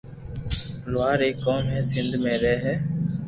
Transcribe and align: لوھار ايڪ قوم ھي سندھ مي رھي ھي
لوھار 0.91 1.19
ايڪ 1.25 1.37
قوم 1.45 1.63
ھي 1.73 1.79
سندھ 1.91 2.17
مي 2.23 2.33
رھي 2.43 2.55
ھي 2.63 2.73